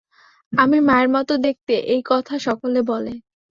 আমি 0.53 0.77
মায়ের 0.81 1.09
মতো 1.09 1.33
দেখতে 1.45 1.73
এই 1.93 2.01
কথা 2.05 2.35
সকলে 2.47 2.79
বলে। 2.91 3.13